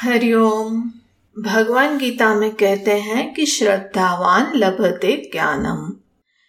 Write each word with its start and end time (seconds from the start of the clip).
हरिओम 0.00 0.80
भगवान 1.36 1.98
गीता 1.98 2.34
में 2.34 2.50
कहते 2.54 2.90
हैं 2.92 3.34
कि 3.34 3.46
श्रद्धावान 3.46 4.52
लभते 4.54 5.30
ज्ञानम। 5.32 5.92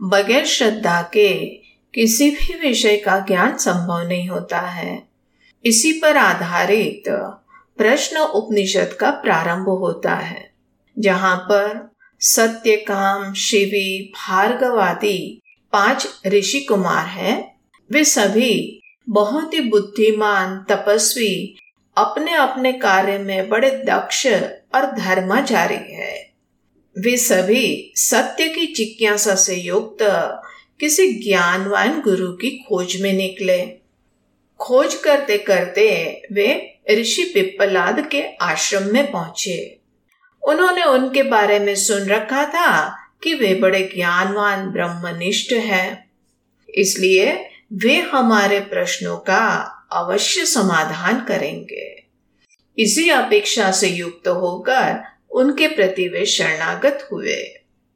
बगैर 0.00 0.46
श्रद्धा 0.46 1.02
के 1.02 1.46
किसी 1.94 2.30
भी 2.30 2.58
विषय 2.58 2.96
का 2.96 3.18
ज्ञान 3.18 3.56
संभव 3.56 4.08
नहीं 4.08 4.28
होता 4.28 4.58
है। 4.58 5.08
इसी 5.64 5.92
पर 5.92 6.16
आधारित 6.16 7.04
प्रश्न 7.78 8.16
उपनिषद 8.16 8.96
का 9.00 9.10
प्रारंभ 9.10 9.68
होता 9.68 10.14
है, 10.14 10.50
जहाँ 10.98 11.36
पर 11.36 11.94
सत्य, 12.20 12.76
काम, 12.76 13.32
शिवी, 13.34 14.12
भार्गवादी 14.16 15.40
पाँच 15.72 16.08
ऋषि 16.26 16.60
कुमार 16.60 17.06
हैं। 17.06 17.60
वे 17.92 18.04
सभी 18.04 18.82
बहुत 19.08 19.54
ही 19.54 19.60
बुद्धिमान, 19.60 20.64
तपस्वी 20.68 21.58
अपने 21.98 22.34
अपने 22.34 22.72
कार्य 22.72 23.18
में 23.18 23.48
बड़े 23.48 23.70
दक्ष 23.70 24.26
और 24.74 24.86
धर्माचारी 24.86 25.94
है। 25.94 26.30
वे 26.98 27.16
सभी 27.16 27.92
सत्य 27.96 28.48
की 28.48 28.66
जिज्ञासा 28.66 29.34
से 29.34 29.56
युक्त 29.56 29.98
किसी 30.80 31.12
ज्ञानवान 31.12 32.00
गुरु 32.00 32.32
की 32.32 32.50
खोज 32.50 33.02
में 33.02 33.12
निकले। 33.12 33.66
खोज 34.58 34.94
करते 34.94 35.38
करते 35.38 35.86
वे 36.32 36.78
ऋषि 36.90 37.22
पिप्पलाद 37.22 38.08
के 38.08 38.22
आश्रम 38.22 38.82
में 38.82 39.10
पहुँचे। 39.10 39.78
उन्होंने 40.48 40.82
उनके 40.82 41.22
बारे 41.22 41.58
में 41.58 41.74
सुन 41.74 42.06
रखा 42.06 42.44
था 42.44 42.88
कि 43.22 43.34
वे 43.34 43.54
बड़े 43.54 43.92
ज्ञानवान, 43.94 44.70
ब्रह्मनिष्ठ 44.70 45.52
हैं। 45.52 46.10
इसलिए 46.74 47.50
वे 47.72 47.96
हमारे 47.96 48.60
प्रश्नों 48.60 49.16
का 49.16 49.74
अवश्य 49.92 50.46
समाधान 50.46 51.24
करेंगे। 51.24 52.04
इसी 52.78 53.10
अपेक्षा 53.10 53.72
से 53.72 53.88
युक्त 53.88 54.28
होकर 54.28 55.04
उनके 55.30 55.68
प्रति 55.68 56.08
वे 56.08 56.26
शरणागत 56.26 57.08
हुए। 57.12 57.54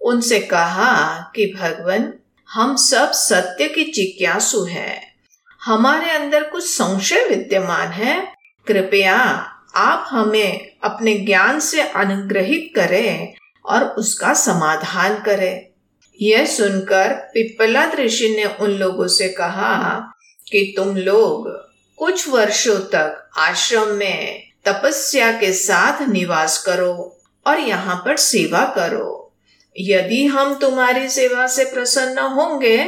उनसे 0.00 0.40
कहा 0.40 1.20
कि, 1.36 1.54
भगवान, 1.60 2.14
हम 2.50 2.76
सब 2.76 3.10
सत्य 3.12 3.68
की 3.68 3.84
जिज्ञासु 3.84 4.64
हैं। 4.64 5.14
हमारे 5.62 6.10
अंदर 6.10 6.42
कुछ 6.42 6.64
संशय 6.64 7.26
विद्यमान 7.28 7.88
है। 7.88 8.32
कृपया 8.66 9.14
आप 9.74 10.06
हमें 10.10 10.70
अपने 10.84 11.14
ज्ञान 11.14 11.60
से 11.60 11.80
अनुग्रहित 11.80 12.72
करें 12.76 13.34
और 13.66 13.84
उसका 13.84 14.34
समाधान 14.34 15.22
करें। 15.22 15.66
यह 16.22 16.46
सुनकर 16.46 17.14
पिपला 17.14 17.92
ऋषि 17.92 18.28
ने 18.28 18.44
उन 18.44 18.70
लोगों 18.70 19.06
से 19.06 19.28
कहा 19.28 20.12
कि, 20.52 20.74
तुम 20.76 20.96
लोग 20.96 21.64
कुछ 21.98 22.28
वर्षों 22.28 22.78
तक 22.78 23.30
आश्रम 23.38 23.88
में 23.88 24.42
तपस्या 24.64 25.32
के 25.32 25.52
साथ 25.52 26.08
निवास 26.08 26.62
करो 26.64 27.20
और 27.46 27.58
यहाँ 27.58 27.96
पर 27.96 28.16
सेवा 28.16 28.64
करो। 28.76 29.32
यदि 29.76 30.26
हम 30.26 30.54
तुम्हारी 30.54 31.08
सेवा 31.08 31.46
से 31.46 31.64
प्रसन्न 31.64 32.18
होंगे 32.18 32.78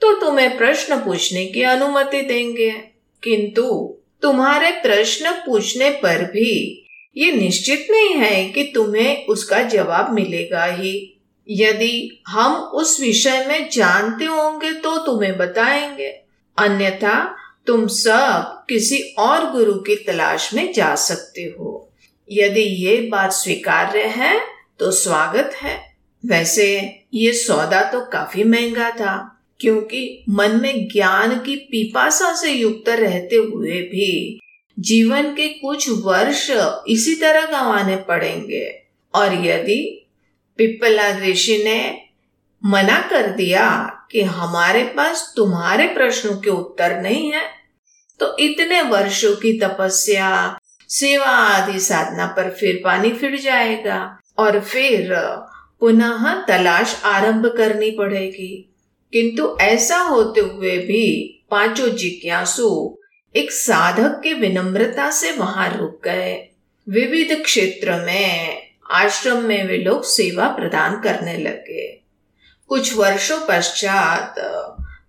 तो 0.00 0.20
तुम्हें 0.20 0.56
प्रश्न 0.58 0.96
पूछने 0.96 1.44
की 1.46 1.62
अनुमति 1.62 2.20
देंगे। 2.20 2.70
किंतु 3.22 3.96
तुम्हारे 4.22 4.70
प्रश्न 4.70 5.30
पूछने 5.46 5.90
पर 5.90 6.24
भी 6.24 6.86
ये 7.16 7.32
निश्चित 7.32 7.86
नहीं 7.90 8.14
है 8.14 8.44
कि 8.48 8.62
तुम्हें 8.74 9.26
उसका 9.26 9.62
जवाब 9.62 10.12
मिलेगा 10.12 10.64
ही। 10.64 11.22
यदि 11.50 12.22
हम 12.28 12.54
उस 12.54 13.00
विषय 13.00 13.44
में 13.48 13.68
जानते 13.70 14.24
होंगे 14.24 14.72
तो 14.72 14.96
तुम्हें 14.98 15.36
बताएँगे। 15.38 16.08
अन्यथा 16.58 17.36
तुम 17.66 17.86
सब 17.86 18.64
किसी 18.68 18.98
और 19.18 19.50
गुरु 19.50 19.74
की 19.74 19.94
तलाश 19.96 20.52
में 20.54 20.72
जा 20.72 20.94
सकते 20.94 21.42
हो। 21.58 21.90
यदि 22.28 22.60
ये 22.60 22.96
बात 23.02 23.32
स्वीकार्य 23.32 24.02
है 24.06 24.40
तो 24.78 24.90
स्वागत 24.90 25.50
है। 25.54 25.78
वैसे 26.24 26.66
ये 27.14 27.32
सौदा 27.32 27.82
तो 27.82 28.00
काफ़ी 28.04 28.44
महँगा 28.44 28.90
था, 28.90 29.16
क्योंकि 29.60 30.24
मन 30.28 30.58
में 30.62 30.88
ज्ञान 30.88 31.38
की 31.38 31.56
पिपासा 31.56 32.32
से 32.34 32.50
युक्त 32.50 32.88
रहते 32.88 33.36
हुए 33.36 33.80
भी 33.82 34.40
जीवन 34.78 35.34
के 35.34 35.48
कुछ 35.48 35.88
वर्ष 36.04 36.50
इसी 36.88 37.14
तरह 37.14 37.46
गंवाने 37.46 37.96
पड़ेंगे। 37.96 38.64
और 39.14 39.34
यदि 39.46 40.06
पिपला 40.58 41.08
ऋषि 41.18 41.62
ने 41.64 42.00
मना 42.62 43.00
कर 43.10 43.26
दिया 43.26 43.66
कि 44.10 44.22
हमारे 44.22 44.82
पास 44.86 45.32
तुम्हारे 45.36 45.86
प्रश्नों 45.86 46.36
के 46.36 46.50
उत्तर 46.50 47.00
नहीं 47.00 47.32
है 47.32 47.42
तो 48.20 48.38
इतने 48.38 48.82
वर्षों 48.82 49.36
की 49.36 49.58
तपस्या 49.58 50.58
सेवा 50.88 51.26
आदि 51.26 51.80
साधना 51.80 52.26
पर 52.26 52.50
फिर 52.50 52.80
पानी 52.84 53.10
फिर 53.10 53.40
जाएगा 53.40 54.20
और 54.38 54.60
फिर, 54.60 55.14
पुनः 55.80 56.46
तलाश 56.46 57.02
आरंभ 57.04 57.46
करनी 57.46 57.90
पड़ेगी। 57.90 58.74
किंतु 59.12 59.56
ऐसा 59.60 59.96
होते 59.96 60.40
हुए 60.40 60.78
भी 60.78 61.40
पाँचों 61.50 61.88
जिज्ञासु 61.88 62.98
एक 63.36 63.52
साधक 63.52 64.20
के 64.24 64.32
विनम्रता 64.32 65.10
से 65.10 65.32
वहाँ 65.32 65.76
रुक 65.76 66.00
गए। 66.04 66.48
विविध 66.88 67.42
क्षेत्र 67.44 67.92
में, 67.92 68.62
आश्रम 68.90 69.42
में 69.42 69.66
वे 69.66 69.76
लोग 69.76 70.04
सेवा 70.04 70.48
प्रदान 70.48 71.00
करने 71.00 71.36
लगे। 71.36 72.00
कुछ 72.68 72.96
वर्षों 72.96 73.38
पश्चात 73.48 74.34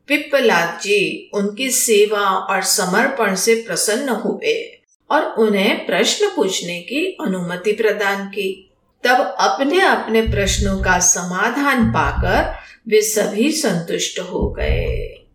पिप्पलाद 0.08 0.80
जी 0.82 1.32
उनकी 1.34 1.70
सेवा 1.70 2.20
और 2.20 2.62
समर्पण 2.62 3.36
से 3.36 3.56
प्रसन्न 3.56 4.10
हुए 4.10 4.82
और 5.12 5.22
उन्हें 5.24 5.86
प्रश्न 5.86 6.32
पूछने 6.36 6.80
की 6.82 7.18
अनुमति 7.22 7.72
प्रदान 7.72 8.28
की। 8.28 8.72
तब 9.04 9.36
अपने 9.40 9.80
अपने 9.80 10.22
प्रश्नों 10.22 10.82
का 10.82 11.00
समाधान 11.00 11.90
पाकर 11.90 12.56
वे 12.88 13.02
सभी 13.02 13.52
संतुष्ट 13.52 14.20
हो 14.20 14.50
गए। 14.50 15.26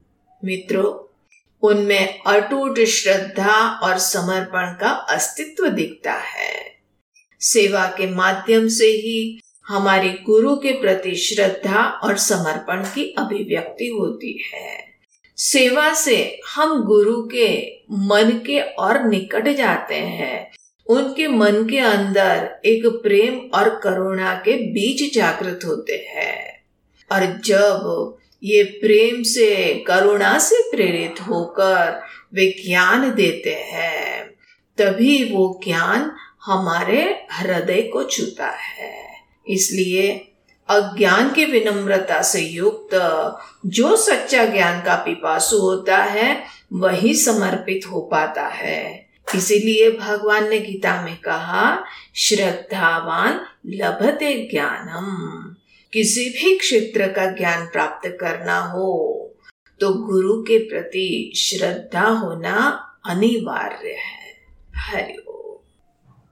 मित्रों, 0.44 1.06
उनमें 1.62 2.19
अटूट 2.26 2.81
श्रद्धा 2.81 3.69
और 3.82 3.98
समर्पण 3.98 4.72
का 4.72 4.91
अस्तित्व 4.91 5.69
दिखता 5.69 6.12
है। 6.12 6.75
सेवा 7.41 7.87
के 7.87 8.06
माध्यम 8.06 8.69
से 8.69 8.87
ही 8.87 9.41
हमारे 9.70 10.08
गुरु 10.08 10.56
के 10.56 10.72
प्रति 10.81 11.14
श्रद्धा 11.14 11.82
और 11.82 12.16
समर्पण 12.16 12.82
की 12.82 13.14
अभिव्यक्ति 13.19 13.86
होती 13.86 14.50
है। 14.54 14.84
सेवा 15.36 15.94
से 15.94 16.41
हम 16.54 16.84
गुरु 16.84 17.28
के 17.34 17.76
मन 17.91 18.42
के 18.47 18.60
और 18.60 19.04
निकट 19.04 19.48
जाते 19.48 19.94
हैं। 19.94 20.50
उनके 20.86 21.28
मन 21.28 21.69
के 21.70 21.78
अंदर 21.78 22.60
एक 22.64 22.86
प्रेम 22.86 23.58
और 23.58 23.69
करुणा 23.69 24.34
के 24.34 24.53
बीज 24.53 25.14
जागृत 25.14 25.60
होते 25.64 25.92
हैं। 25.92 26.64
और 27.12 27.41
जब 27.44 28.14
ये 28.44 28.62
प्रेम 28.62 29.22
से, 29.22 29.84
करुणा 29.87 30.38
से 30.38 30.70
प्रेरित 30.70 31.20
होकर 31.20 32.02
वे 32.34 32.62
ज्ञान 32.66 33.14
देते 33.14 33.54
हैं, 33.54 34.34
तभी 34.78 35.25
वो 35.25 35.60
ज्ञान 35.64 36.12
हमारे 36.44 37.26
हृदय 37.32 37.82
को 37.82 38.04
छूता 38.04 38.48
है। 38.48 39.19
इसलिए 39.49 40.33
अज्ञान 40.69 41.33
की 41.33 41.45
विनम्रता 41.45 42.23
से 42.23 42.41
युक्त, 42.41 42.95
जो 43.67 43.97
सच्चा 43.97 44.45
ज्ञान 44.47 44.81
का 44.81 44.95
पिपासु 44.95 45.59
होता 45.59 45.97
है, 45.97 46.45
वही 46.73 47.15
समर्पित 47.15 47.87
हो 47.91 48.00
पाता 48.00 48.47
है। 48.47 49.09
इसीलिए 49.34 49.91
भगवान 49.91 50.49
ने 50.49 50.59
गीता 50.59 51.03
में 51.03 51.17
कहा, 51.17 51.84
श्रद्धावान 52.17 53.41
लभते 53.67 54.49
ज्ञानम। 54.53 55.55
किसी 55.93 56.29
भी 56.29 56.56
क्षेत्र 56.59 57.06
का 57.06 57.27
ज्ञान 57.27 57.67
प्राप्त 57.67 58.09
करना 58.21 58.59
हो 58.61 59.17
तो 59.81 59.93
गुरु 59.95 60.43
के 60.43 60.59
प्रति 60.59 61.33
श्रद्धा 61.37 62.06
होना 62.09 62.55
अनिवार्य 63.06 63.89
है। 63.89 64.34
हरिओम 64.77 65.30